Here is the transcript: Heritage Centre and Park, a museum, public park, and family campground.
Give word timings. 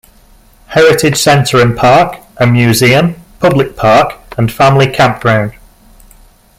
Heritage 0.65 1.15
Centre 1.17 1.61
and 1.61 1.77
Park, 1.77 2.21
a 2.37 2.47
museum, 2.47 3.17
public 3.39 3.75
park, 3.75 4.13
and 4.35 4.51
family 4.51 4.87
campground. 4.87 5.51